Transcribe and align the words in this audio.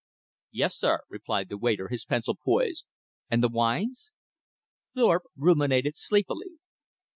"Yes, 0.49 0.75
sir," 0.75 1.01
replied 1.09 1.49
the 1.49 1.59
waiter, 1.59 1.87
his 1.89 2.05
pencil 2.05 2.35
poised. 2.35 2.87
"And 3.29 3.43
the 3.43 3.49
wines?" 3.49 4.09
Thorpe 4.95 5.25
ruminated 5.37 5.95
sleepily. 5.95 6.53